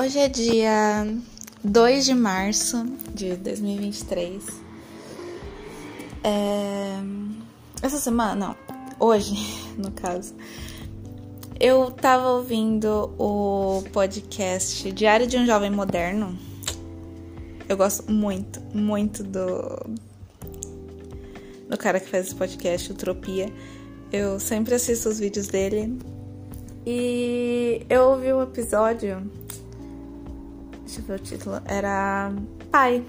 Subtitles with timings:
[0.00, 1.12] Hoje é dia
[1.64, 4.44] 2 de março de 2023.
[6.22, 6.98] É...
[7.82, 8.56] Essa semana, não,
[9.00, 9.34] hoje,
[9.76, 10.36] no caso,
[11.58, 16.38] eu tava ouvindo o podcast Diário de um Jovem Moderno.
[17.68, 19.84] Eu gosto muito, muito do,
[21.68, 23.52] do cara que faz esse podcast, Utopia.
[24.12, 25.98] Eu sempre assisto os vídeos dele.
[26.86, 29.47] E eu ouvi um episódio.
[30.88, 31.60] Deixa eu ver o título.
[31.66, 32.32] Era
[32.70, 33.04] Pai,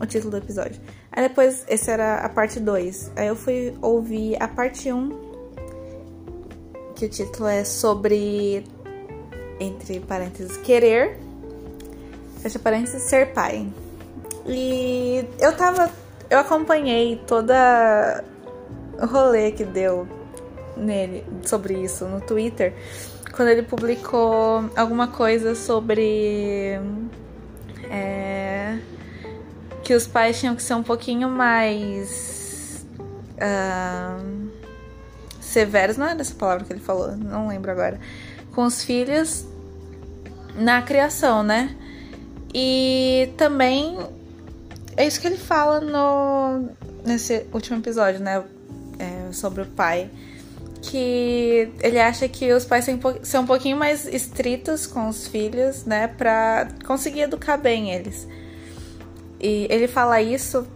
[0.00, 0.80] o título do episódio.
[1.12, 3.12] Aí depois, esse era a parte 2.
[3.16, 4.96] Aí eu fui ouvir a parte 1.
[4.96, 5.10] Um,
[6.96, 8.64] que o título é sobre.
[9.60, 11.18] Entre parênteses, querer.
[12.40, 13.70] Fecha parênteses, ser pai.
[14.46, 15.90] E eu tava.
[16.30, 18.24] Eu acompanhei toda
[19.02, 20.08] o rolê que deu
[20.78, 22.72] nele sobre isso no Twitter
[23.38, 26.76] quando ele publicou alguma coisa sobre
[27.88, 28.76] é,
[29.84, 32.84] que os pais tinham que ser um pouquinho mais
[33.34, 34.48] uh,
[35.40, 38.00] severos, não era essa palavra que ele falou, não lembro agora,
[38.56, 39.46] com os filhos
[40.56, 41.76] na criação, né?
[42.52, 44.04] E também
[44.96, 46.70] é isso que ele fala no
[47.04, 48.42] nesse último episódio, né?
[48.98, 50.10] É, sobre o pai
[50.82, 52.86] que ele acha que os pais
[53.22, 58.28] são um pouquinho mais estritos com os filhos, né, para conseguir educar bem eles.
[59.40, 60.66] E ele fala isso,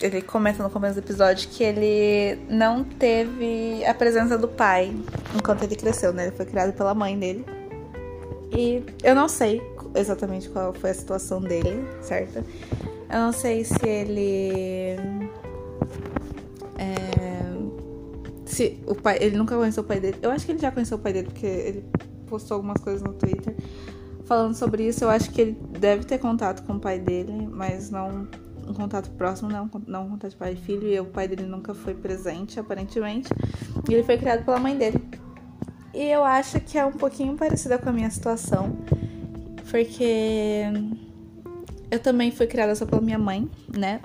[0.00, 4.94] ele comenta no começo do episódio que ele não teve a presença do pai
[5.34, 6.24] enquanto ele cresceu, né?
[6.26, 7.44] Ele foi criado pela mãe dele.
[8.56, 9.62] E eu não sei
[9.94, 12.44] exatamente qual foi a situação dele, certo?
[13.10, 14.96] Eu não sei se ele
[18.50, 20.18] se o pai, ele nunca conheceu o pai dele.
[20.20, 21.84] Eu acho que ele já conheceu o pai dele porque ele
[22.26, 23.54] postou algumas coisas no Twitter
[24.24, 25.04] falando sobre isso.
[25.04, 28.28] Eu acho que ele deve ter contato com o pai dele, mas não
[28.66, 30.86] um contato próximo, não, não um contato pai e filho.
[30.86, 33.28] E o pai dele nunca foi presente, aparentemente.
[33.88, 35.00] E ele foi criado pela mãe dele.
[35.92, 38.76] E eu acho que é um pouquinho parecida com a minha situação,
[39.68, 40.62] porque
[41.90, 44.00] eu também fui criada só pela minha mãe, né?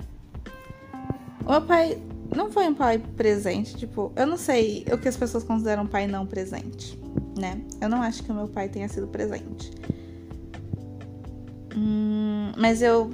[1.44, 1.96] O meu pai
[2.34, 6.06] não foi um pai presente, tipo, eu não sei o que as pessoas consideram pai
[6.06, 6.98] não presente,
[7.38, 7.60] né?
[7.80, 9.70] Eu não acho que o meu pai tenha sido presente.
[11.76, 13.10] Hum, mas eu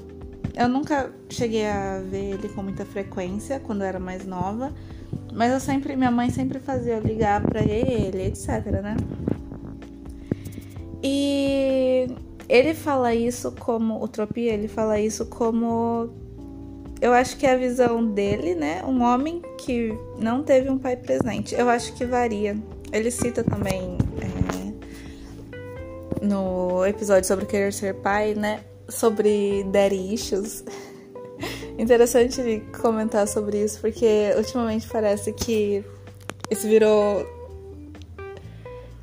[0.55, 4.73] eu nunca cheguei a ver ele com muita frequência quando eu era mais nova,
[5.33, 8.97] mas eu sempre minha mãe sempre fazia eu ligar para ele, etc, né?
[11.03, 12.07] E
[12.49, 16.11] ele fala isso como utopia, ele fala isso como
[17.03, 18.81] eu acho que é a visão dele, né?
[18.85, 21.53] Um homem que não teve um pai presente.
[21.53, 22.57] Eu acho que varia.
[22.93, 24.29] Ele cita também é,
[26.25, 28.61] no episódio sobre querer ser pai, né?
[28.89, 30.63] Sobre daddy issues.
[31.77, 35.85] Interessante comentar sobre isso, porque ultimamente parece que
[36.53, 37.27] isso virou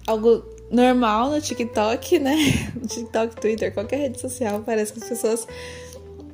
[0.08, 2.38] algo normal no TikTok, né?
[2.80, 5.46] No TikTok, Twitter, qualquer rede social, parece que as pessoas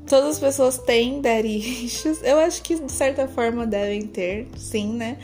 [0.07, 2.21] todas as pessoas têm daddy issues.
[2.23, 5.17] Eu acho que de certa forma devem ter, sim, né?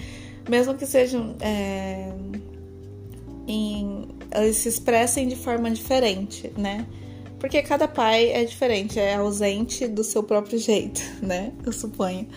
[0.50, 1.36] Mesmo que sejam.
[1.40, 2.12] É,
[3.47, 6.86] em, eles se expressem de forma diferente, né?
[7.40, 11.52] Porque cada pai é diferente, é ausente do seu próprio jeito, né?
[11.66, 12.28] Eu suponho.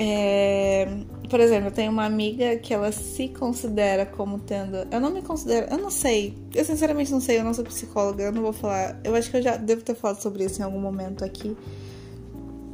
[0.00, 0.86] É,
[1.28, 4.86] por exemplo, eu tenho uma amiga que ela se considera como tendo.
[4.92, 5.66] Eu não me considero.
[5.72, 6.38] Eu não sei.
[6.54, 7.40] Eu sinceramente não sei.
[7.40, 8.22] Eu não sou psicóloga.
[8.22, 9.00] Eu não vou falar.
[9.02, 11.56] Eu acho que eu já devo ter falado sobre isso em algum momento aqui.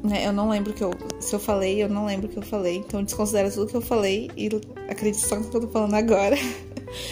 [0.02, 0.26] Né?
[0.26, 0.90] Eu não lembro que eu.
[1.18, 2.76] Se eu falei, eu não lembro que eu falei.
[2.76, 4.50] Então desconsidera tudo que eu falei e
[4.90, 6.36] acredito só no que eu tô falando agora.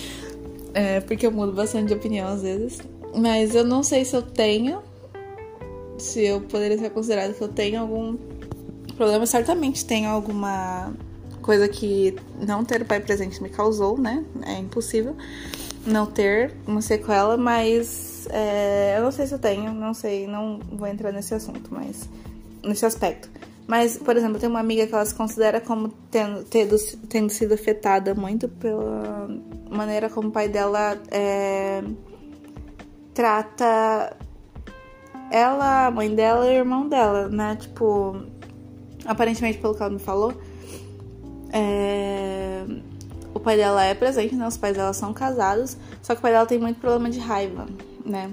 [0.74, 2.80] é, porque eu mudo bastante de opinião às vezes.
[3.16, 4.82] Mas eu não sei se eu tenho.
[5.96, 8.18] Se eu poderia ser considerado que eu tenho algum
[8.94, 9.26] problema.
[9.26, 10.92] Certamente tenho alguma
[11.42, 12.14] coisa que
[12.46, 14.24] não ter o pai presente me causou, né?
[14.46, 15.16] É impossível
[15.86, 20.60] não ter uma sequela, mas é, eu não sei se eu tenho, não sei, não
[20.72, 22.08] vou entrar nesse assunto, mas
[22.62, 23.28] nesse aspecto.
[23.66, 26.76] Mas, por exemplo, tenho uma amiga que ela se considera como tendo, tendo,
[27.08, 29.28] tendo sido afetada muito pela
[29.70, 31.82] maneira como o pai dela é,
[33.14, 34.16] trata
[35.30, 37.56] ela, a mãe dela e o irmão dela, né?
[37.58, 38.22] Tipo,
[39.04, 40.34] aparentemente, pelo que ela me falou,
[41.52, 42.64] é...
[43.34, 44.46] O pai dela é presente, né?
[44.46, 47.66] Os pais dela são casados, só que o pai dela tem muito problema de raiva,
[48.04, 48.30] né?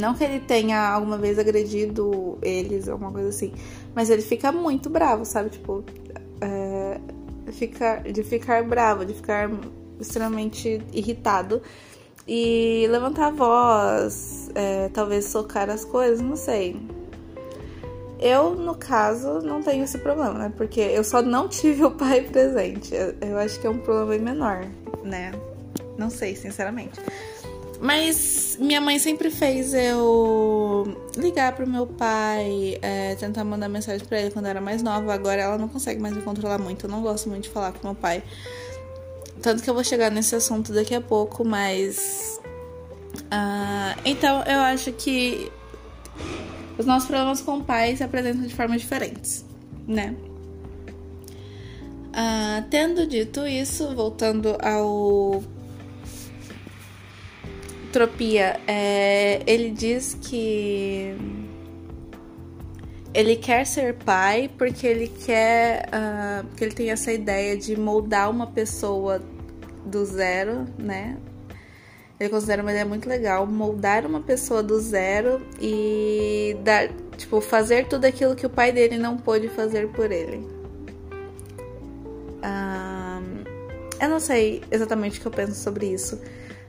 [0.00, 3.52] Não que ele tenha alguma vez agredido eles, alguma coisa assim,
[3.94, 5.50] mas ele fica muito bravo, sabe?
[5.50, 5.84] Tipo,
[6.40, 7.00] é...
[7.52, 7.96] fica...
[7.98, 9.50] de ficar bravo, de ficar
[10.00, 11.60] extremamente irritado.
[12.26, 16.76] e levantar a voz, é, talvez socar as coisas, não sei.
[18.20, 20.52] Eu, no caso, não tenho esse problema, né?
[20.54, 22.94] Porque eu só não tive o pai presente.
[23.20, 24.66] Eu acho que é um problema bem menor,
[25.02, 25.32] né?
[25.96, 27.00] Não sei, sinceramente.
[27.80, 30.84] Mas minha mãe sempre fez eu
[31.16, 35.14] ligar pro meu pai, é, tentar mandar mensagem para ele quando eu era mais nova.
[35.14, 36.84] Agora ela não consegue mais me controlar muito.
[36.84, 38.22] Eu não gosto muito de falar com meu pai.
[39.40, 42.38] Tanto que eu vou chegar nesse assunto daqui a pouco, mas.
[43.14, 45.50] Uh, então eu acho que
[46.80, 49.44] os nossos problemas com o pai se apresentam de formas diferentes,
[49.86, 50.14] né?
[52.08, 55.44] Uh, tendo dito isso, voltando ao
[57.92, 61.14] Tropia, é, ele diz que
[63.12, 68.30] ele quer ser pai porque ele quer uh, que ele tem essa ideia de moldar
[68.30, 69.22] uma pessoa
[69.84, 71.18] do zero, né?
[72.20, 77.88] Ele considera uma ideia muito legal, moldar uma pessoa do zero e dar, tipo, fazer
[77.88, 80.46] tudo aquilo que o pai dele não pôde fazer por ele.
[83.98, 86.20] Eu não sei exatamente o que eu penso sobre isso.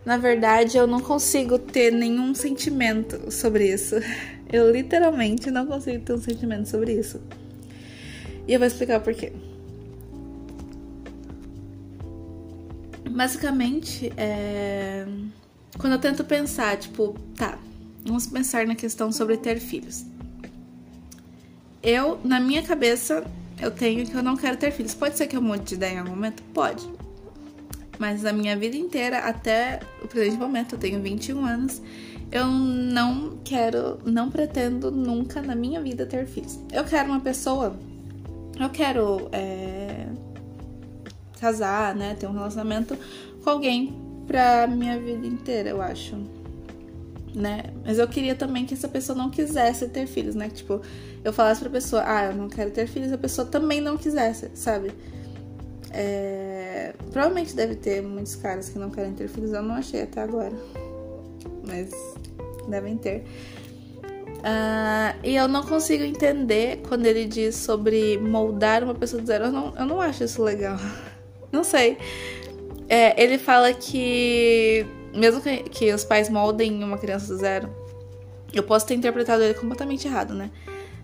[0.05, 3.95] Na verdade, eu não consigo ter nenhum sentimento sobre isso.
[4.51, 7.21] Eu literalmente não consigo ter um sentimento sobre isso.
[8.45, 9.31] E eu vou explicar por quê.
[13.09, 15.05] Basicamente, é
[15.77, 17.57] quando eu tento pensar, tipo, tá,
[18.05, 20.05] vamos pensar na questão sobre ter filhos.
[21.81, 23.23] Eu, na minha cabeça,
[23.59, 24.93] eu tenho que eu não quero ter filhos.
[24.93, 26.43] Pode ser que eu mude de ideia em algum momento?
[26.53, 26.87] Pode.
[27.97, 31.81] Mas a minha vida inteira, até o presente momento, eu tenho 21 anos,
[32.31, 36.59] eu não quero, não pretendo nunca na minha vida ter filhos.
[36.71, 37.75] Eu quero uma pessoa,
[38.59, 40.07] eu quero é,
[41.39, 42.97] casar, né, ter um relacionamento
[43.43, 46.15] com alguém pra minha vida inteira, eu acho.
[47.33, 47.63] Né?
[47.85, 50.49] Mas eu queria também que essa pessoa não quisesse ter filhos, né?
[50.49, 50.81] Tipo,
[51.23, 54.51] eu falasse pra pessoa, ah, eu não quero ter filhos, a pessoa também não quisesse,
[54.53, 54.91] sabe?
[55.91, 56.93] É...
[57.11, 60.53] Provavelmente deve ter muitos caras que não querem ter filhos, eu não achei até agora.
[61.65, 61.91] Mas
[62.67, 63.23] devem ter.
[64.41, 69.45] Uh, e eu não consigo entender quando ele diz sobre moldar uma pessoa do zero.
[69.45, 70.77] Eu não, eu não acho isso legal.
[71.51, 71.97] Não sei.
[72.91, 74.85] É, ele fala que,
[75.15, 77.69] mesmo que, que os pais moldem uma criança do zero,
[78.53, 80.51] eu posso ter interpretado ele completamente errado, né?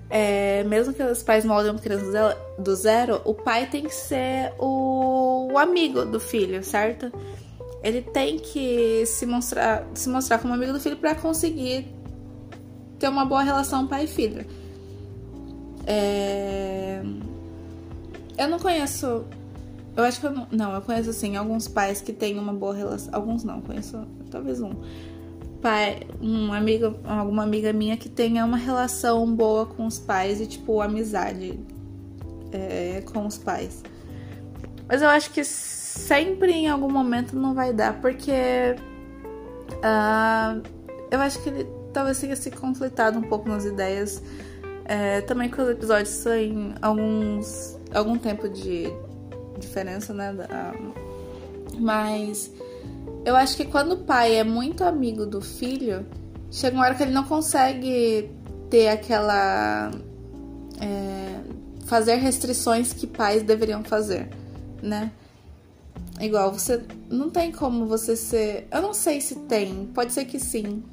[0.09, 4.51] É, mesmo que os pais moldem uma criança do zero, o pai tem que ser
[4.59, 7.09] o, o amigo do filho, certo?
[7.81, 11.87] Ele tem que se mostrar, se mostrar como amigo do filho para conseguir
[12.99, 14.45] ter uma boa relação pai e filho.
[15.85, 17.01] É...
[18.37, 19.23] Eu não conheço
[19.97, 20.47] eu acho que eu não.
[20.51, 23.13] Não, eu conheço assim alguns pais que têm uma boa relação.
[23.13, 24.71] Alguns não, conheço talvez um.
[25.61, 30.45] Pai, um amigo, alguma amiga minha que tenha uma relação boa com os pais e,
[30.45, 31.59] tipo, amizade
[32.51, 33.83] é, com os pais.
[34.88, 38.75] Mas eu acho que sempre em algum momento não vai dar, porque
[39.73, 40.61] uh,
[41.09, 44.21] eu acho que ele talvez tenha se conflitado um pouco nas ideias.
[44.85, 48.89] É, também com os episódios têm alguns algum tempo de,
[49.57, 50.33] diferença, né?
[50.33, 50.74] Da...
[51.80, 52.51] Mas
[53.26, 56.06] eu acho que quando o pai é muito amigo do filho,
[56.52, 58.31] chega uma hora que ele não consegue
[58.69, 59.92] ter aquela.
[60.80, 61.40] É,
[61.85, 64.30] fazer restrições que pais deveriam fazer,
[64.81, 65.11] né?
[66.19, 66.81] Igual, você.
[67.09, 68.68] Não tem como você ser.
[68.71, 70.83] Eu não sei se tem, pode ser que sim.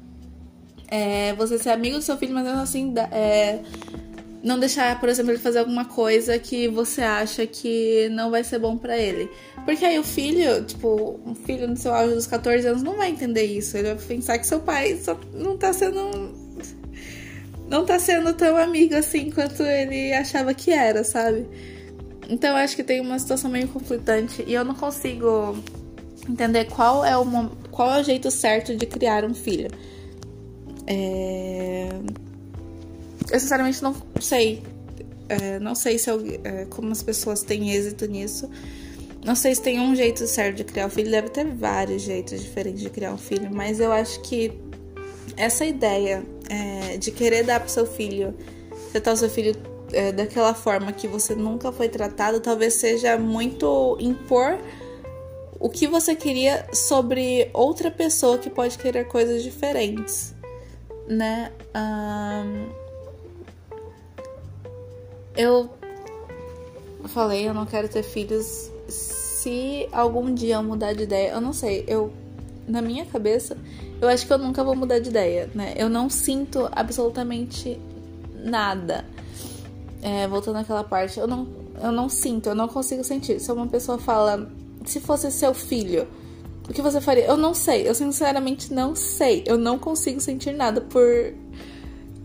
[0.87, 2.93] É, você ser amigo do seu filho, mas assim.
[3.11, 3.61] É,
[4.45, 8.59] não deixar, por exemplo, ele fazer alguma coisa que você acha que não vai ser
[8.59, 9.27] bom para ele.
[9.65, 13.09] Porque aí o filho, tipo, um filho no seu auge dos 14 anos não vai
[13.09, 13.75] entender isso.
[13.75, 16.31] Ele vai pensar que seu pai só não tá sendo.
[17.67, 21.47] Não tá sendo tão amigo assim quanto ele achava que era, sabe?
[22.29, 25.57] Então eu acho que tem uma situação meio conflitante e eu não consigo
[26.29, 27.25] entender qual é o,
[27.71, 29.71] qual é o jeito certo de criar um filho.
[30.85, 31.89] É
[33.31, 34.63] eu sinceramente não sei.
[35.27, 38.49] É, não sei se eu, é, como as pessoas têm êxito nisso.
[39.23, 41.09] Não sei se tem um jeito certo de criar um filho.
[41.09, 43.49] Deve ter vários jeitos diferentes de criar um filho.
[43.51, 44.51] Mas eu acho que
[45.35, 48.35] essa ideia é, de querer dar pro seu filho,
[48.91, 49.55] tratar o seu filho
[49.91, 54.59] é, daquela forma que você nunca foi tratado, talvez seja muito impor
[55.59, 60.35] o que você queria sobre outra pessoa que pode querer coisas diferentes,
[61.07, 61.51] né?
[61.75, 62.84] Um,
[65.35, 65.69] eu
[67.05, 68.71] falei, eu não quero ter filhos.
[68.87, 72.11] Se algum dia eu mudar de ideia, eu não sei, eu
[72.67, 73.57] na minha cabeça,
[74.01, 75.73] eu acho que eu nunca vou mudar de ideia, né?
[75.77, 77.79] Eu não sinto absolutamente
[78.33, 79.05] nada.
[80.01, 81.47] É, voltando àquela parte, eu não,
[81.81, 83.39] eu não sinto, eu não consigo sentir.
[83.39, 84.49] Se uma pessoa fala,
[84.83, 86.07] se fosse seu filho,
[86.67, 87.25] o que você faria?
[87.25, 89.43] Eu não sei, eu sinceramente não sei.
[89.45, 91.03] Eu não consigo sentir nada por.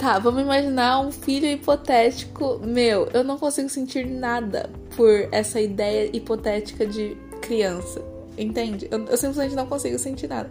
[0.00, 3.06] Tá, vamos imaginar um filho hipotético meu.
[3.12, 8.02] Eu não consigo sentir nada por essa ideia hipotética de criança.
[8.38, 8.88] Entende?
[8.90, 10.48] Eu, eu simplesmente não consigo sentir nada.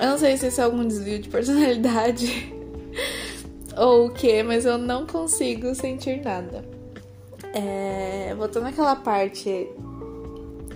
[0.00, 2.54] Eu não sei se isso é algum desvio de personalidade
[3.76, 6.64] ou o que, mas eu não consigo sentir nada.
[7.52, 9.66] É, voltando àquela parte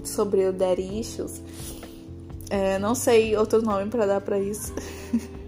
[0.02, 1.40] sobre o Daddy Issues,
[2.50, 4.74] é, não sei outro nome para dar para isso.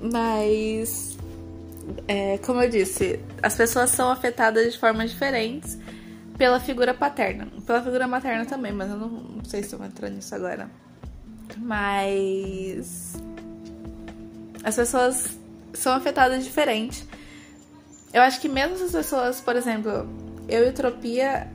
[0.00, 1.16] mas,
[2.06, 5.78] é, como eu disse, as pessoas são afetadas de formas diferentes
[6.36, 7.48] pela figura paterna.
[7.66, 10.70] Pela figura materna também, mas eu não, não sei se eu vou entrar nisso agora.
[11.56, 13.14] Mas.
[14.64, 15.38] As pessoas
[15.72, 17.06] são afetadas diferente.
[18.12, 20.08] Eu acho que mesmo as pessoas, por exemplo,
[20.48, 21.48] eu e Utopia,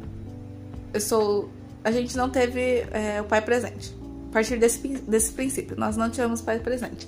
[0.93, 1.49] eu sou.
[1.83, 3.95] A gente não teve é, o pai presente.
[4.29, 7.07] A partir desse, desse princípio, nós não tivemos pai presente.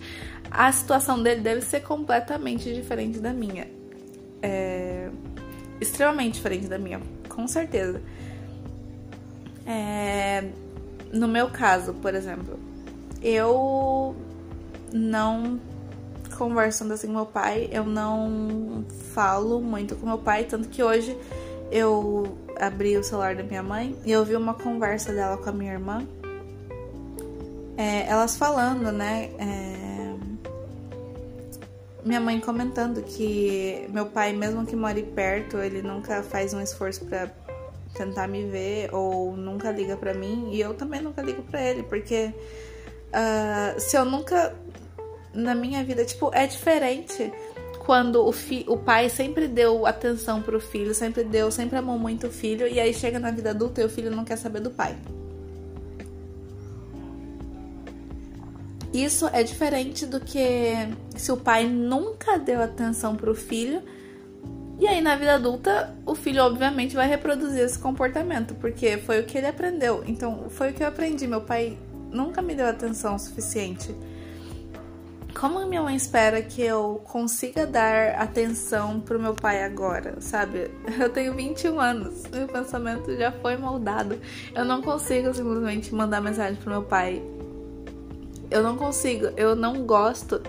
[0.57, 3.67] A situação dele deve ser completamente diferente da minha.
[4.41, 5.09] É,
[5.79, 6.99] extremamente diferente da minha
[7.37, 8.01] com certeza.
[9.63, 10.49] É,
[11.13, 12.59] no meu caso, por exemplo,
[13.21, 14.15] eu
[14.91, 15.59] não
[16.35, 18.83] conversando assim com meu pai, eu não
[19.13, 21.15] falo muito com meu pai, tanto que hoje
[21.71, 25.53] eu abri o celular da minha mãe e eu vi uma conversa dela com a
[25.53, 26.07] minha irmã.
[27.77, 29.29] É, elas falando, né?
[29.37, 29.86] É,
[32.07, 37.05] minha mãe comentando que meu pai, mesmo que more perto, ele nunca faz um esforço
[37.05, 37.29] para
[37.93, 41.83] tentar me ver ou nunca liga para mim e eu também nunca ligo para ele,
[41.83, 42.33] porque
[43.09, 44.55] uh, se eu nunca
[45.33, 47.31] na minha vida, tipo, é diferente
[47.85, 52.27] quando o, fi o pai sempre deu atenção pro filho, sempre deu, sempre amou muito
[52.27, 54.71] o filho, e aí chega na vida adulta e o filho não quer saber do
[54.71, 54.97] pai.
[58.97, 60.73] Isso é diferente do que
[61.15, 63.83] se o pai nunca deu atenção pro filho.
[64.79, 69.23] E aí, na vida adulta, o filho obviamente vai reproduzir esse comportamento, porque foi o
[69.23, 70.03] que ele aprendeu.
[70.07, 71.27] Então, foi o que eu aprendi.
[71.27, 71.77] Meu pai
[72.11, 73.95] nunca me deu atenção suficiente.
[75.39, 80.71] Como minha mãe espera que eu consiga dar atenção pro meu pai agora, sabe?
[80.99, 84.19] Eu tenho 21 anos, meu pensamento já foi moldado.
[84.55, 87.21] Eu não consigo simplesmente mandar mensagem pro meu pai
[88.49, 90.41] eu não consigo, eu não gosto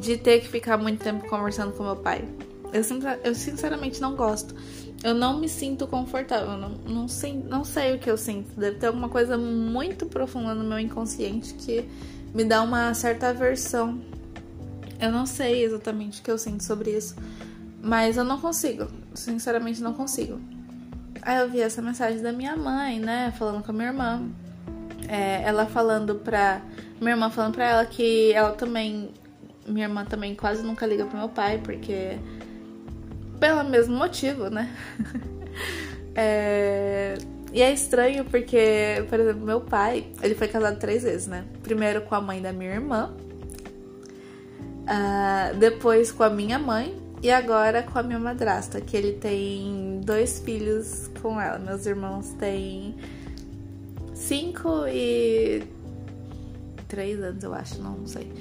[0.00, 2.24] de ter que ficar muito tempo conversando com meu pai.
[2.72, 2.82] Eu,
[3.24, 4.54] eu sinceramente não gosto.
[5.02, 6.56] Eu não me sinto confortável.
[6.56, 8.58] Não, não, sei, não sei o que eu sinto.
[8.58, 11.88] Deve ter alguma coisa muito profunda no meu inconsciente que
[12.34, 14.00] me dá uma certa aversão.
[15.00, 17.14] Eu não sei exatamente o que eu sinto sobre isso.
[17.80, 18.88] Mas eu não consigo.
[19.14, 20.40] Sinceramente, não consigo.
[21.22, 23.32] Aí eu vi essa mensagem da minha mãe, né?
[23.38, 24.28] Falando com a minha irmã.
[25.08, 26.60] É, ela falando pra
[27.00, 29.10] minha irmã falando pra ela que ela também.
[29.66, 32.18] Minha irmã também quase nunca liga pro meu pai, porque.
[33.38, 34.74] Pelo mesmo motivo, né?
[36.14, 37.14] é.
[37.52, 41.44] E é estranho porque, por exemplo, meu pai, ele foi casado três vezes, né?
[41.62, 43.10] Primeiro com a mãe da minha irmã,
[44.82, 50.00] uh, depois com a minha mãe e agora com a minha madrasta, que ele tem
[50.04, 51.58] dois filhos com ela.
[51.58, 52.94] Meus irmãos têm
[54.14, 55.62] cinco e
[56.88, 58.32] três anos, eu acho, não, não sei.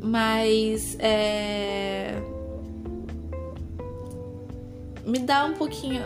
[0.00, 2.20] Mas é.
[5.04, 6.02] Me dá um pouquinho.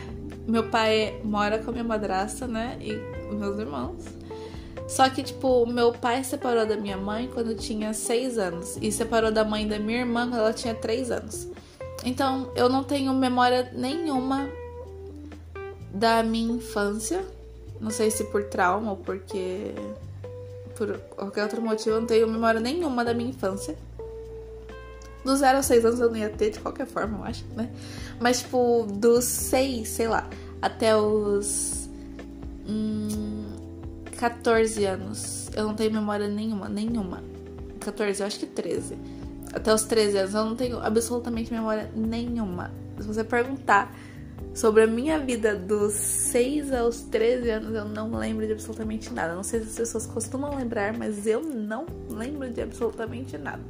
[0.48, 2.76] Meu pai mora com a minha madrasta, né?
[2.80, 2.92] E
[3.34, 4.04] meus irmãos.
[4.86, 8.76] Só que, tipo, meu pai separou da minha mãe quando eu tinha seis anos.
[8.82, 11.48] E separou da mãe da minha irmã quando ela tinha três anos.
[12.04, 14.46] Então, eu não tenho memória nenhuma
[15.90, 17.24] da minha infância.
[17.80, 19.72] Não sei se por trauma ou porque
[20.76, 23.76] por qualquer outro motivo, eu não tenho memória nenhuma da minha infância.
[25.24, 27.70] Do 0 aos 6 anos eu não ia ter de qualquer forma, eu acho, né?
[28.20, 30.28] Mas, tipo, dos 6, sei lá,
[30.60, 31.88] até os.
[32.68, 33.44] Hum,
[34.18, 37.22] 14 anos, eu não tenho memória nenhuma, nenhuma.
[37.80, 38.96] 14, eu acho que 13.
[39.52, 42.70] Até os 13 anos, eu não tenho absolutamente memória nenhuma.
[42.98, 43.94] Se você perguntar
[44.54, 49.34] Sobre a minha vida dos 6 aos 13 anos, eu não lembro de absolutamente nada.
[49.34, 53.62] Não sei se as pessoas costumam lembrar, mas eu não lembro de absolutamente nada.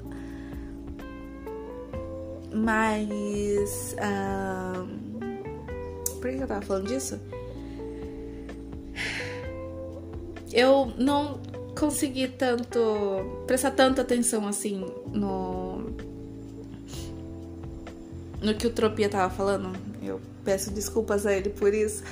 [2.53, 3.97] Mas.
[6.21, 7.19] por que eu tava falando disso?
[10.53, 11.41] Eu não.
[11.79, 12.79] consegui tanto
[13.47, 15.93] prestar tanta atenção assim no
[18.43, 19.73] no que o Tropia tava falando.
[20.03, 22.03] Eu peço desculpas a ele por isso,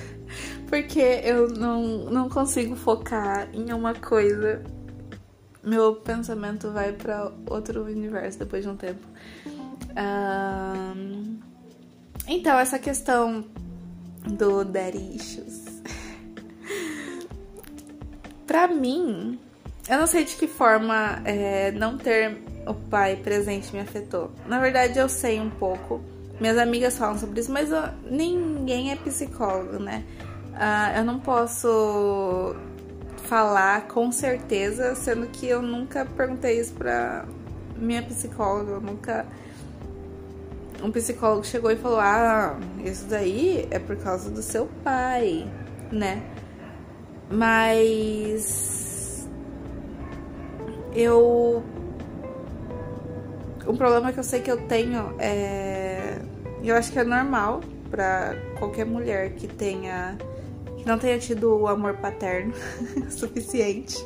[0.69, 4.63] porque eu não, não consigo focar em uma coisa.
[5.63, 9.07] Meu pensamento vai para outro universo depois de um tempo.
[9.97, 11.39] Um,
[12.27, 13.45] então, essa questão
[14.27, 15.83] do daddy issues.
[18.47, 19.39] pra mim,
[19.89, 24.31] eu não sei de que forma é, não ter o pai presente me afetou.
[24.47, 26.01] Na verdade, eu sei um pouco.
[26.41, 30.05] Minhas amigas falam sobre isso, mas eu, ninguém é psicólogo, né?
[30.53, 32.55] Uh, eu não posso
[33.25, 37.25] falar com certeza, sendo que eu nunca perguntei isso pra
[37.77, 39.27] minha psicóloga, eu nunca.
[40.83, 45.49] Um psicólogo chegou e falou: Ah, isso daí é por causa do seu pai,
[45.91, 46.23] né?
[47.31, 49.29] Mas.
[50.95, 51.65] Eu.
[53.67, 56.19] Um problema que eu sei que eu tenho é
[56.63, 60.17] eu acho que é normal para qualquer mulher que tenha
[60.79, 62.55] que não tenha tido o amor paterno
[63.11, 63.97] suficiente.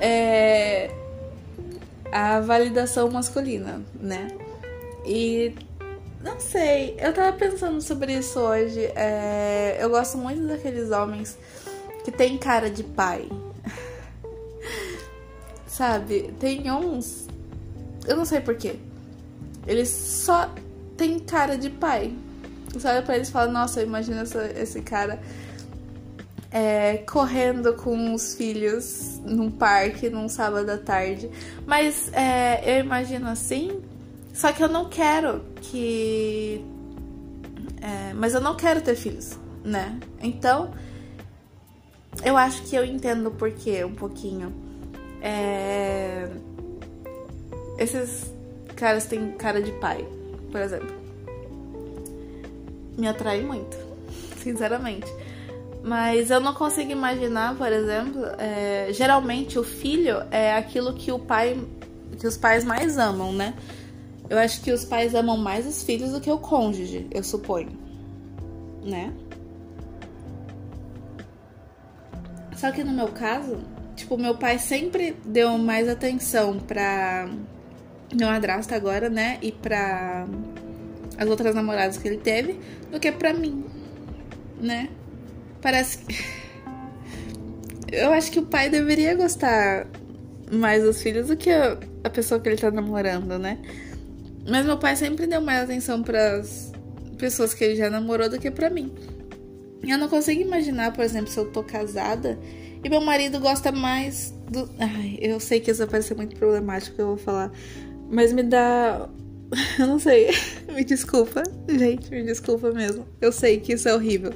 [0.00, 0.90] É
[2.14, 4.28] a validação masculina, né?
[5.04, 5.52] E
[6.22, 8.84] não sei, eu tava pensando sobre isso hoje.
[8.94, 11.36] É, eu gosto muito daqueles homens
[12.04, 13.28] que tem cara de pai.
[15.66, 16.32] Sabe?
[16.38, 17.26] Tem uns.
[18.06, 18.76] Eu não sei porquê.
[19.66, 20.50] Eles só
[20.96, 22.14] tem cara de pai.
[22.72, 24.24] Você olha pra eles e fala, nossa, imagina
[24.56, 25.20] esse cara
[26.54, 31.28] é, correndo com os filhos num parque num sábado à tarde.
[31.66, 33.82] Mas é, eu imagino assim.
[34.32, 36.64] Só que eu não quero que.
[37.80, 39.98] É, mas eu não quero ter filhos, né?
[40.22, 40.72] Então,
[42.24, 44.52] eu acho que eu entendo o porquê um pouquinho.
[45.20, 46.28] É,
[47.78, 48.32] esses
[48.76, 50.06] caras têm cara de pai
[50.54, 50.94] por exemplo,
[52.96, 53.76] me atrai muito,
[54.38, 55.12] sinceramente.
[55.82, 61.18] Mas eu não consigo imaginar, por exemplo, é, geralmente o filho é aquilo que o
[61.18, 61.60] pai,
[62.20, 63.52] que os pais mais amam, né?
[64.30, 67.76] Eu acho que os pais amam mais os filhos do que o cônjuge, eu suponho,
[68.84, 69.12] né?
[72.56, 73.58] Só que no meu caso,
[73.96, 77.28] tipo, meu pai sempre deu mais atenção pra
[78.12, 79.38] meu madrasta agora, né?
[79.40, 80.26] E pra
[81.16, 82.58] as outras namoradas que ele teve,
[82.90, 83.64] do que pra mim,
[84.60, 84.88] né?
[85.62, 86.14] Parece que.
[87.92, 89.86] Eu acho que o pai deveria gostar
[90.50, 93.58] mais dos filhos do que a pessoa que ele tá namorando, né?
[94.48, 96.72] Mas meu pai sempre deu mais atenção para as
[97.18, 98.92] pessoas que ele já namorou do que para mim.
[99.82, 102.38] Eu não consigo imaginar, por exemplo, se eu tô casada
[102.82, 104.68] e meu marido gosta mais do.
[104.78, 107.50] Ai, eu sei que isso vai parecer muito problemático que eu vou falar.
[108.14, 109.08] Mas me dá.
[109.78, 110.28] Eu não sei.
[110.72, 113.06] Me desculpa, gente, me desculpa mesmo.
[113.20, 114.32] Eu sei que isso é horrível.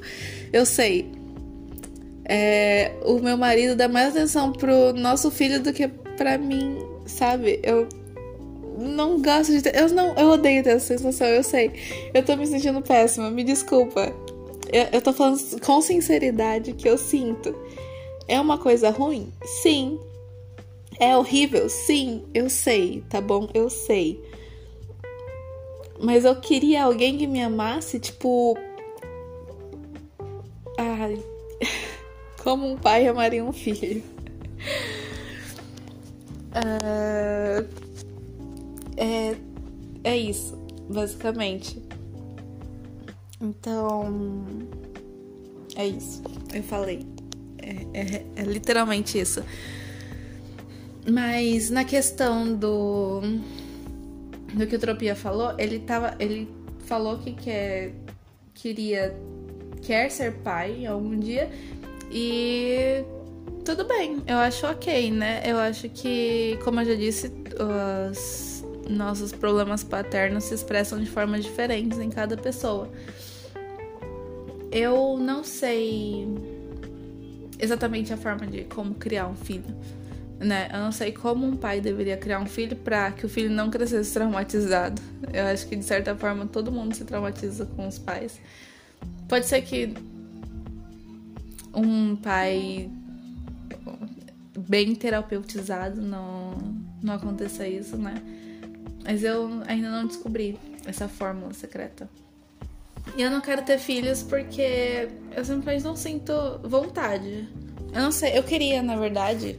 [0.52, 1.10] Eu sei.
[2.24, 7.58] É, o meu marido dá mais atenção pro nosso filho do que pra mim, sabe?
[7.64, 7.88] Eu
[8.78, 9.68] não gosto de.
[9.74, 11.72] Eu, não, eu odeio ter essa sensação, eu sei.
[12.14, 14.12] Eu tô me sentindo péssima, me desculpa.
[14.72, 17.52] Eu, eu tô falando com sinceridade que eu sinto.
[18.28, 19.32] É uma coisa ruim?
[19.60, 19.98] Sim.
[21.00, 21.68] É horrível?
[21.68, 23.48] Sim, eu sei, tá bom?
[23.54, 24.20] Eu sei.
[26.00, 28.56] Mas eu queria alguém que me amasse, tipo.
[30.76, 31.22] Ai.
[32.42, 34.02] Como um pai amaria um filho.
[36.50, 37.68] Uh,
[38.96, 39.36] é,
[40.02, 40.56] é isso,
[40.88, 41.80] basicamente.
[43.40, 44.44] Então.
[45.76, 46.22] É isso.
[46.52, 47.06] Eu falei.
[47.58, 49.44] É, é, é literalmente isso.
[51.10, 53.20] Mas na questão do
[54.54, 56.48] do que o Tropia falou, ele tava ele
[56.86, 57.92] falou que quer
[58.54, 59.16] queria
[59.82, 61.50] quer ser pai algum dia
[62.10, 63.04] e
[63.64, 65.42] tudo bem, eu acho ok, né?
[65.44, 67.30] Eu acho que, como eu já disse,
[68.10, 72.88] os nossos problemas paternos se expressam de formas diferentes em cada pessoa.
[74.72, 76.26] Eu não sei
[77.58, 79.76] exatamente a forma de como criar um filho
[80.38, 80.68] né?
[80.72, 83.70] Eu não sei como um pai deveria criar um filho para que o filho não
[83.70, 85.00] crescesse traumatizado.
[85.32, 88.40] Eu acho que de certa forma todo mundo se traumatiza com os pais.
[89.28, 89.94] Pode ser que
[91.74, 92.90] um pai
[94.56, 96.56] bem terapeutizado não,
[97.02, 98.14] não aconteça isso, né?
[99.04, 102.08] Mas eu ainda não descobri essa fórmula secreta.
[103.16, 107.48] E eu não quero ter filhos porque eu simplesmente não sinto vontade.
[107.92, 109.58] Eu não sei, eu queria, na verdade,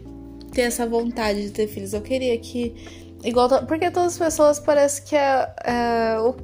[0.52, 1.94] ter essa vontade de ter filhos.
[1.94, 2.76] Eu queria que.
[3.24, 3.50] Igual.
[3.66, 6.36] Porque todas as pessoas parece que é, é o,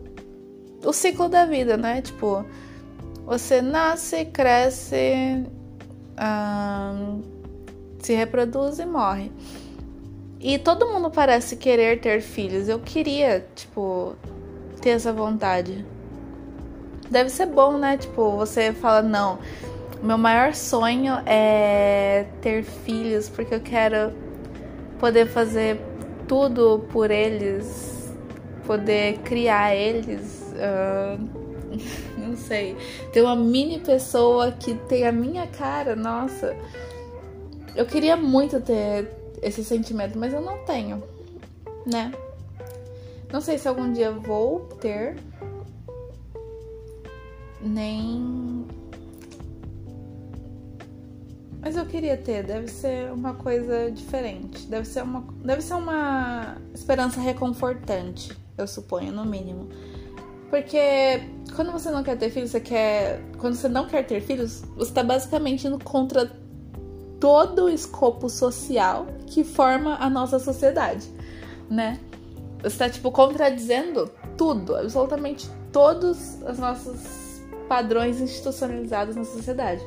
[0.87, 2.01] o ciclo da vida, né?
[2.01, 2.45] Tipo,
[3.25, 5.45] você nasce, cresce,
[7.99, 9.31] se reproduz e morre.
[10.39, 12.69] E todo mundo parece querer ter filhos.
[12.69, 14.15] Eu queria, tipo,
[14.81, 15.83] ter essa vontade.
[17.09, 17.97] Deve ser bom, né?
[17.97, 19.39] Tipo, você fala, não,
[20.05, 24.13] meu maior sonho é ter filhos, porque eu quero
[24.99, 25.79] poder fazer
[26.27, 28.13] tudo por eles,
[28.65, 30.53] poder criar eles.
[30.53, 31.45] Uh,
[32.17, 32.77] não sei.
[33.11, 36.55] Ter uma mini pessoa que tem a minha cara, nossa.
[37.75, 39.09] Eu queria muito ter
[39.41, 41.03] esse sentimento, mas eu não tenho,
[41.85, 42.11] né?
[43.31, 45.17] Não sei se algum dia vou ter,
[47.61, 48.65] nem.
[51.65, 54.67] Mas eu queria ter, deve ser uma coisa diferente.
[54.67, 59.69] Deve ser uma, deve ser uma esperança reconfortante, eu suponho, no mínimo.
[60.51, 61.23] Porque
[61.55, 63.19] quando você não quer ter filhos, você quer.
[63.39, 66.31] Quando você não quer ter filhos, você está basicamente indo contra
[67.19, 71.09] todo o escopo social que forma a nossa sociedade,
[71.67, 71.99] né?
[72.59, 79.83] Você está tipo contradizendo tudo, absolutamente todos os nossos padrões institucionalizados na sociedade.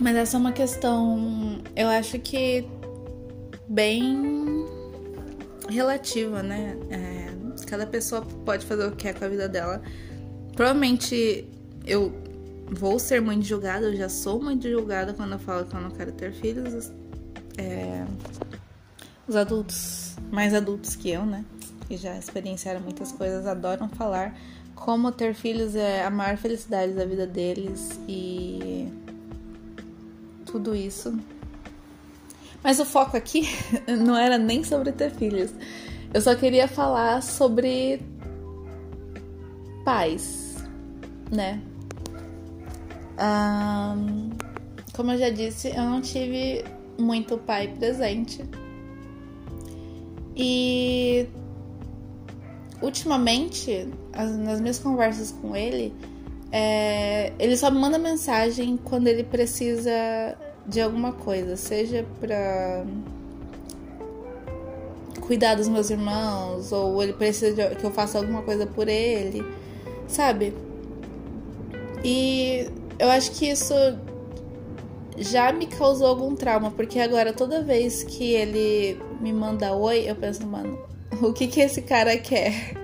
[0.00, 2.64] Mas essa é uma questão, eu acho que
[3.68, 4.64] bem
[5.68, 6.76] relativa, né?
[6.90, 7.28] É,
[7.66, 9.82] cada pessoa pode fazer o que quer com a vida dela.
[10.54, 11.46] Provavelmente
[11.84, 12.12] eu
[12.70, 15.90] vou ser muito julgada, eu já sou muito julgada quando eu falo que eu não
[15.90, 16.92] quero ter filhos.
[17.56, 18.04] É,
[19.26, 21.44] os adultos, mais adultos que eu, né?
[21.88, 24.34] Que já experienciaram muitas coisas, adoram falar
[24.74, 28.88] como ter filhos é a maior felicidade da vida deles e
[30.50, 31.18] tudo isso.
[32.62, 33.48] Mas o foco aqui
[33.86, 35.50] não era nem sobre ter filhos.
[36.12, 38.00] Eu só queria falar sobre
[39.84, 40.56] pais,
[41.30, 41.60] né?
[43.20, 44.30] Um,
[44.94, 46.64] como eu já disse, eu não tive
[46.98, 48.44] muito pai presente.
[50.36, 51.28] E
[52.80, 55.92] ultimamente, nas minhas conversas com ele,
[56.50, 59.92] é, ele só me manda mensagem quando ele precisa
[60.66, 62.84] de alguma coisa, seja pra
[65.20, 69.44] cuidar dos meus irmãos, ou ele precisa de, que eu faça alguma coisa por ele,
[70.06, 70.54] sabe?
[72.02, 72.66] E
[72.98, 73.74] eu acho que isso
[75.18, 80.14] já me causou algum trauma, porque agora toda vez que ele me manda oi, eu
[80.14, 80.78] penso, mano,
[81.20, 82.74] o que que esse cara quer?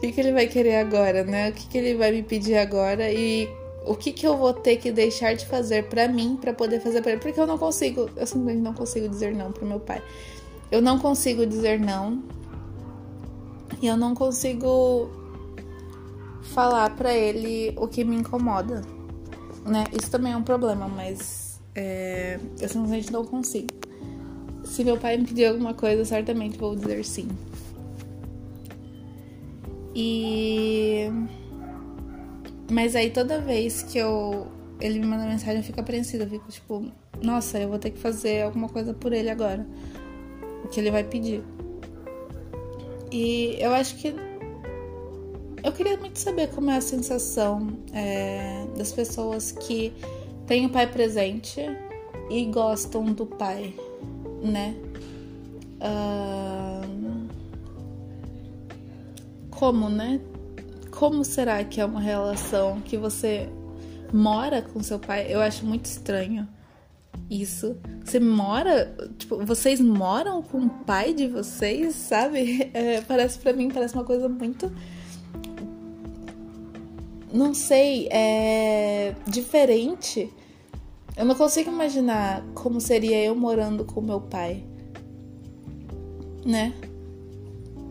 [0.00, 1.50] O que que ele vai querer agora, né?
[1.50, 3.48] O que que ele vai me pedir agora e
[3.86, 7.02] o que que eu vou ter que deixar de fazer para mim para poder fazer
[7.02, 7.20] para ele?
[7.20, 10.02] Porque eu não consigo, eu simplesmente não consigo dizer não pro meu pai.
[10.70, 12.22] Eu não consigo dizer não.
[13.82, 15.10] E eu não consigo
[16.54, 18.82] falar para ele o que me incomoda
[19.64, 19.84] né?
[19.92, 23.68] Isso também é um problema, mas é, eu simplesmente não consigo.
[24.64, 27.28] Se meu pai me pedir alguma coisa, certamente vou dizer sim.
[29.94, 31.08] E.
[32.70, 34.46] Mas aí toda vez que eu
[34.80, 36.24] ele me manda mensagem, eu fico apreensiva.
[36.24, 36.84] Eu fico tipo,
[37.22, 39.66] nossa, eu vou ter que fazer alguma coisa por ele agora.
[40.64, 41.42] O que ele vai pedir.
[43.12, 44.14] E eu acho que
[45.62, 49.92] eu queria muito saber como é a sensação é, das pessoas que
[50.46, 51.60] têm o pai presente
[52.30, 53.74] e gostam do pai,
[54.42, 54.74] né?
[55.82, 56.69] Uh,
[59.60, 60.18] como, né?
[60.90, 63.46] Como será que é uma relação que você
[64.10, 65.26] mora com seu pai?
[65.28, 66.48] Eu acho muito estranho
[67.30, 67.76] isso.
[68.02, 72.70] Você mora, tipo, vocês moram com o pai de vocês, sabe?
[72.72, 74.72] É, parece para mim parece uma coisa muito
[77.32, 80.32] não sei, é diferente.
[81.16, 84.64] Eu não consigo imaginar como seria eu morando com meu pai.
[86.44, 86.72] Né?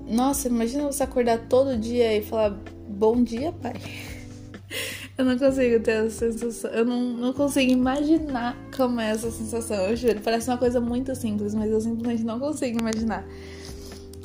[0.09, 3.73] Nossa, imagina você acordar todo dia e falar bom dia, pai.
[5.15, 6.71] Eu não consigo ter essa sensação.
[6.71, 9.75] Eu não, não consigo imaginar como é essa sensação.
[9.75, 13.27] Eu juro, parece uma coisa muito simples, mas eu simplesmente não consigo imaginar.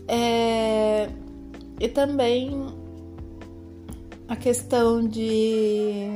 [0.06, 1.08] É...
[1.80, 2.68] E também
[4.28, 6.06] a questão de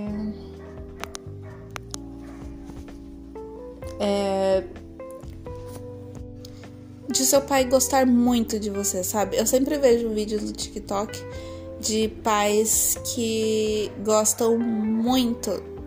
[3.98, 4.62] é,
[7.08, 9.36] de seu pai gostar muito de você, sabe?
[9.36, 11.18] Eu sempre vejo vídeos no TikTok
[11.80, 15.78] de pais que gostam muito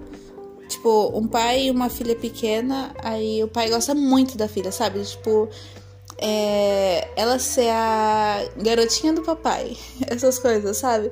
[0.71, 5.03] Tipo, um pai e uma filha pequena, aí o pai gosta muito da filha, sabe?
[5.03, 5.49] Tipo,
[6.17, 9.75] é, ela ser a garotinha do papai,
[10.07, 11.11] essas coisas, sabe?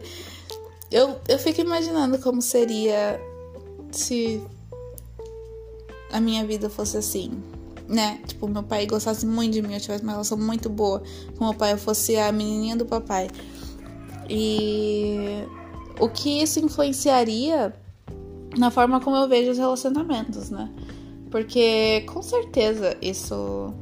[0.90, 3.20] Eu, eu fico imaginando como seria
[3.92, 4.42] se
[6.10, 7.44] a minha vida fosse assim,
[7.90, 8.20] né?
[8.28, 11.02] Tipo, meu pai gostasse muito de mim, eu tivesse uma relação muito boa
[11.38, 13.28] com meu pai, eu fosse a menininha do papai.
[14.30, 15.44] E
[16.00, 17.74] o que isso influenciaria
[18.58, 20.70] na forma como eu vejo os relacionamentos, né?
[21.32, 23.74] Porque com certeza isso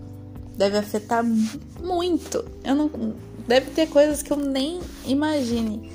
[0.56, 1.24] deve afetar
[1.84, 2.44] muito.
[2.64, 2.90] Eu não
[3.46, 5.92] deve ter coisas que eu nem imagine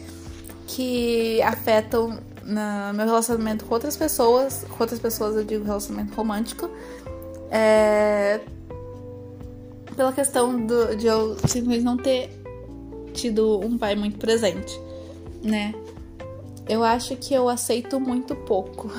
[0.66, 6.68] que afetam no meu relacionamento com outras pessoas, com outras pessoas eu digo relacionamento romântico,
[7.52, 8.40] é,
[9.94, 12.30] pela questão do, de eu simplesmente não ter
[13.12, 14.80] tido um pai muito presente,
[15.42, 15.74] né?
[16.66, 18.90] Eu acho que eu aceito muito pouco.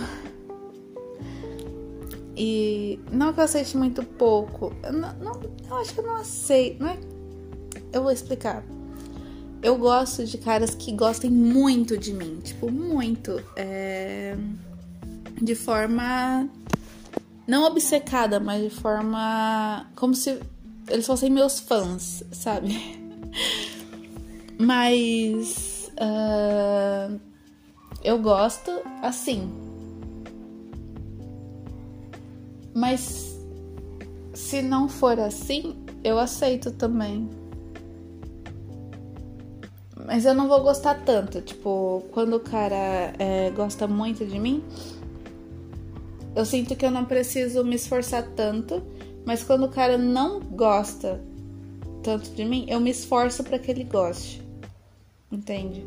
[2.36, 4.74] E não que eu aceite muito pouco.
[4.84, 6.84] Eu, não, não, eu acho que eu não aceito.
[6.84, 6.98] Não é,
[7.92, 8.64] eu vou explicar.
[9.62, 12.40] Eu gosto de caras que gostem muito de mim.
[12.44, 13.42] Tipo, muito.
[13.56, 14.36] É,
[15.42, 16.50] de forma.
[17.48, 19.88] Não obcecada, mas de forma.
[19.96, 20.40] Como se
[20.88, 22.78] eles fossem meus fãs, sabe?
[24.58, 25.92] Mas.
[25.94, 27.20] Uh,
[28.04, 29.52] eu gosto assim.
[32.74, 33.38] Mas
[34.34, 37.30] se não for assim, eu aceito também.
[40.06, 41.42] Mas eu não vou gostar tanto.
[41.42, 44.64] Tipo, quando o cara é, gosta muito de mim,
[46.36, 48.84] eu sinto que eu não preciso me esforçar tanto.
[49.26, 51.22] Mas quando o cara não gosta
[52.02, 54.42] tanto de mim, eu me esforço para que ele goste.
[55.32, 55.84] Entende?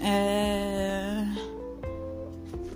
[0.00, 1.24] É...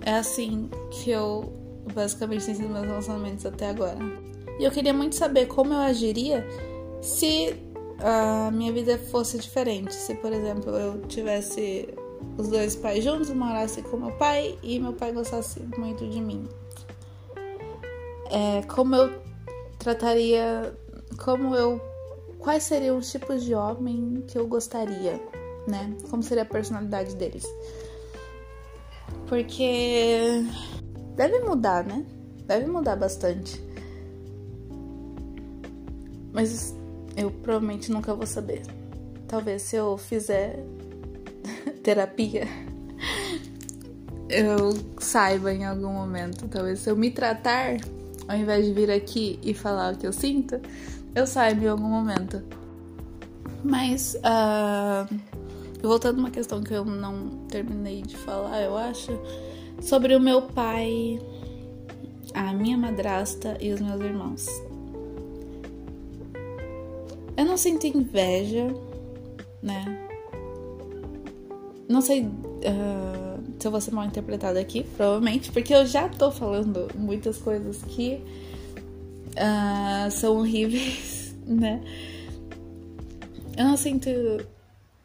[0.05, 1.53] é assim que eu
[1.93, 3.99] basicamente tenho sido meus relacionamentos até agora.
[4.59, 6.45] E eu queria muito saber como eu agiria
[7.01, 7.55] se
[7.99, 9.93] a minha vida fosse diferente.
[9.93, 11.87] Se, por exemplo, eu tivesse
[12.37, 16.47] os dois pais juntos, morasse com meu pai e meu pai gostasse muito de mim.
[18.29, 19.21] É, como eu
[19.77, 20.73] trataria.
[21.23, 21.81] Como eu.
[22.37, 25.19] Quais seriam os tipos de homem que eu gostaria?
[25.69, 25.95] né?
[26.09, 27.45] Como seria a personalidade deles.
[29.27, 30.43] Porque
[31.15, 32.05] deve mudar, né?
[32.45, 33.63] Deve mudar bastante.
[36.33, 36.75] Mas
[37.15, 38.63] eu provavelmente nunca vou saber.
[39.27, 40.65] Talvez se eu fizer
[41.89, 42.47] terapia,
[44.29, 46.47] eu saiba em algum momento.
[46.47, 47.77] Talvez se eu me tratar,
[48.27, 50.61] ao invés de vir aqui e falar o que eu sinto,
[51.15, 52.43] eu saiba em algum momento.
[53.63, 55.13] Mas uh,
[55.81, 59.17] Voltando a uma questão que eu não terminei de falar, eu acho,
[59.81, 61.19] sobre o meu pai,
[62.33, 64.45] a minha madrasta e os meus irmãos.
[67.37, 68.67] Eu não sinto inveja,
[69.63, 70.08] né?
[71.89, 76.31] Não sei uh, se eu vou ser mal interpretada aqui, provavelmente, porque eu já tô
[76.31, 78.21] falando muitas coisas que
[79.31, 81.81] uh, são horríveis, né?
[83.57, 84.07] Eu não sinto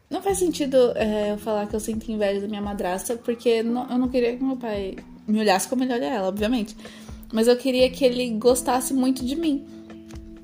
[0.09, 3.89] não faz sentido é, eu falar que eu sinto inveja da minha madrasta, porque não,
[3.89, 4.95] eu não queria que meu pai
[5.27, 6.77] me olhasse como ele olha ela, obviamente.
[7.33, 9.65] Mas eu queria que ele gostasse muito de mim.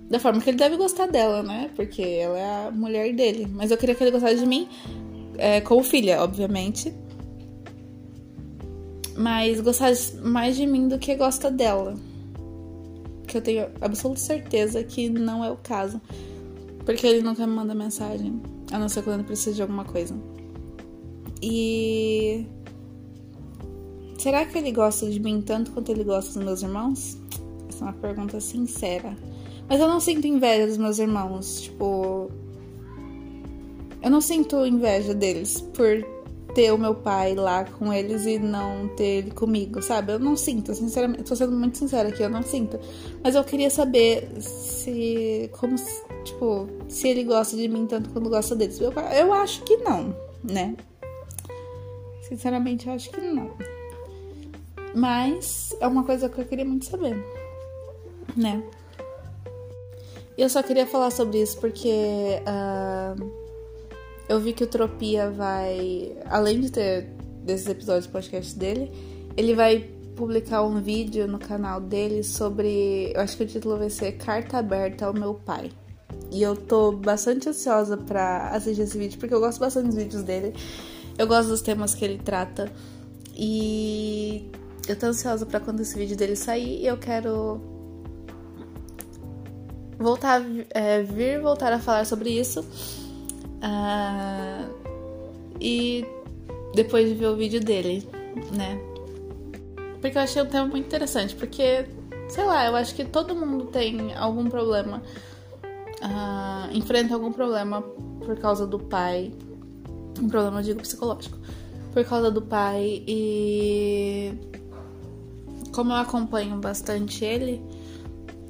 [0.09, 1.69] Da forma que ele deve gostar dela, né?
[1.75, 3.47] Porque ela é a mulher dele.
[3.49, 4.67] Mas eu queria que ele gostasse de mim
[5.41, 6.93] é, como filha, obviamente.
[9.17, 11.95] Mas gostasse mais de mim do que gosta dela.
[13.27, 15.99] Que eu tenho absoluta certeza que não é o caso.
[16.85, 18.39] Porque ele nunca me manda mensagem.
[18.71, 20.15] A não ser quando precisa de alguma coisa.
[21.41, 22.45] E.
[24.19, 27.17] Será que ele gosta de mim tanto quanto ele gosta dos meus irmãos?
[27.67, 29.17] Essa é uma pergunta sincera.
[29.67, 31.61] Mas eu não sinto inveja dos meus irmãos.
[31.61, 32.29] Tipo.
[34.01, 36.03] Eu não sinto inveja deles por
[36.53, 40.13] ter o meu pai lá com eles e não ter ele comigo, sabe?
[40.13, 41.23] Eu não sinto, sinceramente.
[41.23, 42.79] Tô sendo muito sincera aqui, eu não sinto.
[43.23, 45.49] Mas eu queria saber se.
[45.53, 45.75] Como.
[46.23, 48.79] Tipo, se ele gosta de mim tanto quanto gosta deles.
[48.79, 50.75] Eu, eu acho que não, né?
[52.21, 53.51] Sinceramente, eu acho que não.
[54.93, 57.15] Mas é uma coisa que eu queria muito saber,
[58.35, 58.61] né?
[60.37, 62.41] E eu só queria falar sobre isso porque.
[62.41, 63.40] Uh,
[64.31, 67.09] eu vi que o Tropia vai, além de ter
[67.43, 68.89] desses episódios do podcast dele,
[69.35, 69.79] ele vai
[70.15, 74.59] publicar um vídeo no canal dele sobre, eu acho que o título vai ser Carta
[74.59, 75.69] Aberta ao Meu Pai.
[76.31, 80.23] E eu tô bastante ansiosa para assistir esse vídeo porque eu gosto bastante dos vídeos
[80.23, 80.53] dele.
[81.17, 82.71] Eu gosto dos temas que ele trata.
[83.35, 84.49] E
[84.87, 87.59] eu tô ansiosa para quando esse vídeo dele sair e eu quero
[89.99, 92.65] voltar é, vir voltar a falar sobre isso.
[93.61, 94.69] Uh,
[95.59, 96.05] e
[96.73, 98.07] depois de ver o vídeo dele,
[98.55, 98.79] né?
[99.99, 101.85] Porque eu achei um tema muito interessante, porque,
[102.27, 105.03] sei lá, eu acho que todo mundo tem algum problema,
[106.01, 107.81] uh, enfrenta algum problema
[108.25, 109.31] por causa do pai,
[110.19, 111.37] um problema, eu digo, psicológico,
[111.93, 114.33] por causa do pai e
[115.71, 117.61] como eu acompanho bastante ele,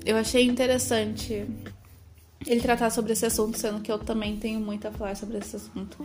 [0.06, 1.46] eu achei interessante
[2.46, 5.56] ele tratar sobre esse assunto, sendo que eu também tenho muito a falar sobre esse
[5.56, 5.98] assunto.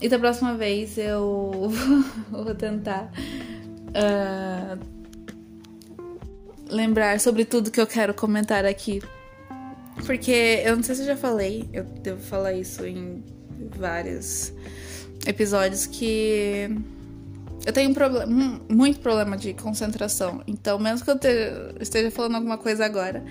[0.00, 1.70] E da próxima vez eu
[2.30, 3.10] vou tentar
[3.88, 4.78] uh,
[6.70, 9.02] lembrar sobre tudo que eu quero comentar aqui.
[10.06, 13.24] Porque eu não sei se eu já falei, eu devo falar isso em
[13.76, 14.52] vários
[15.26, 16.70] episódios que
[17.68, 18.26] eu tenho um problema,
[18.66, 20.40] muito problema de concentração.
[20.46, 21.18] Então, mesmo que eu
[21.78, 23.22] esteja falando alguma coisa agora,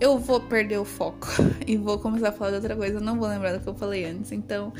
[0.00, 1.28] eu vou perder o foco
[1.64, 2.96] e vou começar a falar de outra coisa.
[2.96, 4.32] Eu não vou lembrar do que eu falei antes.
[4.32, 4.72] Então,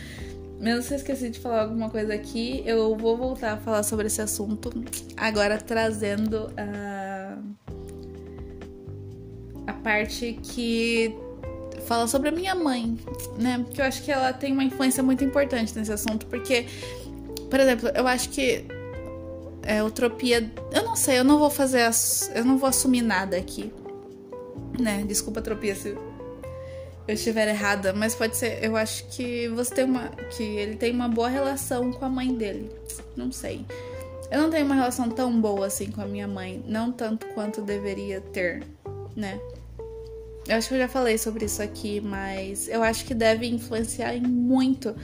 [0.58, 4.08] mesmo se eu esqueci de falar alguma coisa aqui, eu vou voltar a falar sobre
[4.08, 4.72] esse assunto.
[5.16, 7.38] Agora trazendo a,
[9.68, 11.16] a parte que
[11.86, 12.98] fala sobre a minha mãe,
[13.38, 13.62] né?
[13.64, 16.26] Porque eu acho que ela tem uma influência muito importante nesse assunto.
[16.26, 16.66] Porque,
[17.48, 18.73] por exemplo, eu acho que
[19.64, 20.50] é, utopia.
[20.72, 21.82] Eu não sei, eu não vou fazer.
[21.82, 23.72] As, eu não vou assumir nada aqui.
[24.78, 25.04] Né?
[25.06, 25.96] Desculpa, Tropia, se
[27.08, 28.62] eu estiver errada, mas pode ser.
[28.62, 30.08] Eu acho que você tem uma.
[30.36, 32.70] que ele tem uma boa relação com a mãe dele.
[33.16, 33.64] Não sei.
[34.30, 36.62] Eu não tenho uma relação tão boa assim com a minha mãe.
[36.66, 38.62] Não tanto quanto deveria ter,
[39.14, 39.38] né?
[40.46, 44.14] Eu acho que eu já falei sobre isso aqui, mas eu acho que deve influenciar
[44.20, 44.94] muito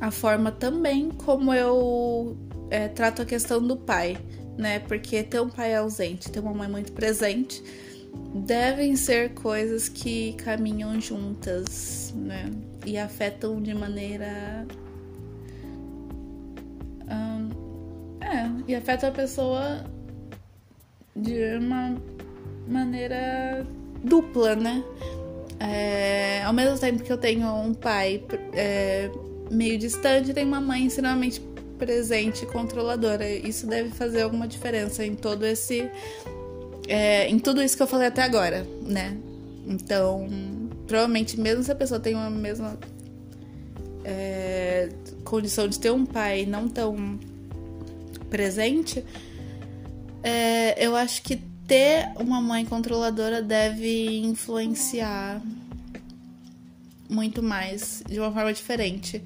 [0.00, 2.36] a forma também como eu
[2.72, 4.16] é, trato a questão do pai,
[4.56, 4.78] né?
[4.78, 7.62] Porque ter um pai ausente, ter uma mãe muito presente
[8.34, 12.50] devem ser coisas que caminham juntas, né?
[12.86, 14.66] E afetam de maneira.
[18.22, 19.84] é, e afetam a pessoa
[21.14, 21.94] de uma
[22.66, 23.66] maneira
[24.02, 24.82] dupla, né?
[25.60, 29.10] É, ao mesmo tempo que eu tenho um pai é,
[29.50, 33.28] meio distante, tenho uma mãe extremamente presente e controladora.
[33.28, 35.90] Isso deve fazer alguma diferença em todo esse
[36.88, 39.16] é, em tudo isso que eu falei até agora, né?
[39.66, 40.28] Então,
[40.86, 42.78] provavelmente, mesmo se a pessoa tem uma mesma
[44.04, 44.88] é,
[45.24, 47.18] condição de ter um pai não tão
[48.28, 49.04] presente,
[50.22, 55.40] é, eu acho que ter uma mãe controladora deve influenciar
[57.08, 59.22] muito mais, de uma forma diferente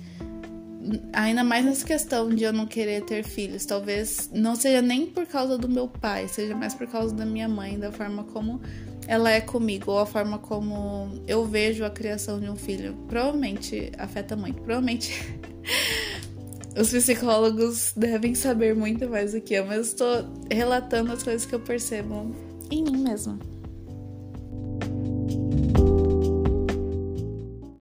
[1.13, 3.65] ainda mais nessa questão de eu não querer ter filhos.
[3.65, 7.49] Talvez não seja nem por causa do meu pai, seja mais por causa da minha
[7.49, 8.61] mãe, da forma como
[9.07, 12.95] ela é comigo, ou a forma como eu vejo a criação de um filho.
[13.09, 14.61] Provavelmente afeta muito.
[14.63, 15.39] Provavelmente
[16.77, 21.55] os psicólogos devem saber muito mais do que eu, mas estou relatando as coisas que
[21.55, 22.35] eu percebo
[22.71, 23.39] em mim mesma.